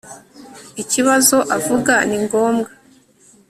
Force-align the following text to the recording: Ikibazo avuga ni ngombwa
Ikibazo 0.81 1.37
avuga 1.55 1.93
ni 2.09 2.17
ngombwa 2.23 2.69